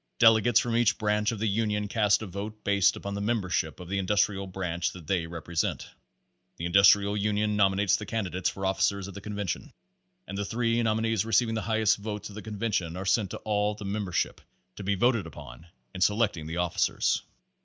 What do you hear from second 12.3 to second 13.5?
at the convention are sent to Pace